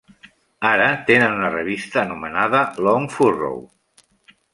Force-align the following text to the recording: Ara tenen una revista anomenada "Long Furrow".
Ara 0.69 0.85
tenen 1.09 1.35
una 1.35 1.51
revista 1.55 2.01
anomenada 2.03 2.63
"Long 2.87 3.05
Furrow". 3.17 3.61